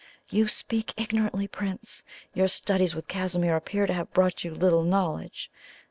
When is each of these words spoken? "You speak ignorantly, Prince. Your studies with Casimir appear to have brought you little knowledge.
"You 0.31 0.47
speak 0.47 0.95
ignorantly, 0.97 1.47
Prince. 1.47 2.03
Your 2.33 2.47
studies 2.47 2.95
with 2.95 3.07
Casimir 3.07 3.55
appear 3.55 3.85
to 3.85 3.93
have 3.93 4.11
brought 4.13 4.43
you 4.43 4.51
little 4.55 4.81
knowledge. 4.81 5.51